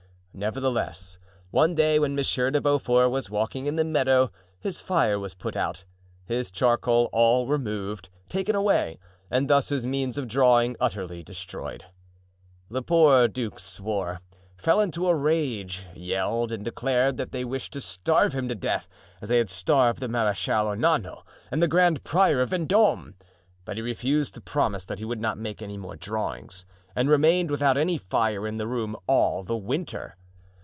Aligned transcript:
Nevertheless, 0.33 1.19
one 1.51 1.75
day 1.75 1.99
when 1.99 2.15
Monsieur 2.15 2.51
de 2.51 2.61
Beaufort 2.61 3.11
was 3.11 3.29
walking 3.29 3.65
in 3.65 3.75
the 3.75 3.83
meadow 3.83 4.31
his 4.61 4.79
fire 4.79 5.19
was 5.19 5.33
put 5.35 5.57
out, 5.57 5.83
his 6.23 6.49
charcoal 6.49 7.09
all 7.11 7.45
removed, 7.47 8.07
taken 8.29 8.55
away; 8.55 8.97
and 9.29 9.49
thus 9.49 9.67
his 9.69 9.85
means 9.85 10.17
of 10.17 10.29
drawing 10.29 10.77
utterly 10.79 11.21
destroyed. 11.21 11.83
The 12.69 12.81
poor 12.81 13.27
duke 13.27 13.59
swore, 13.59 14.21
fell 14.55 14.79
into 14.79 15.09
a 15.09 15.13
rage, 15.15 15.85
yelled, 15.93 16.53
and 16.53 16.63
declared 16.63 17.17
that 17.17 17.33
they 17.33 17.43
wished 17.43 17.73
to 17.73 17.81
starve 17.81 18.31
him 18.31 18.47
to 18.47 18.55
death 18.55 18.87
as 19.21 19.27
they 19.27 19.37
had 19.37 19.49
starved 19.49 19.99
the 19.99 20.07
Marechal 20.07 20.65
Ornano 20.65 21.23
and 21.51 21.61
the 21.61 21.67
Grand 21.67 22.05
Prior 22.05 22.39
of 22.41 22.51
Vendome; 22.51 23.15
but 23.65 23.75
he 23.75 23.81
refused 23.83 24.33
to 24.35 24.41
promise 24.41 24.85
that 24.85 24.99
he 24.99 25.05
would 25.05 25.19
not 25.21 25.37
make 25.37 25.61
any 25.61 25.75
more 25.77 25.97
drawings 25.97 26.65
and 26.95 27.09
remained 27.09 27.51
without 27.51 27.75
any 27.75 27.97
fire 27.97 28.47
in 28.47 28.55
the 28.55 28.65
room 28.65 28.95
all 29.07 29.43
the 29.43 29.57
winter. 29.57 30.15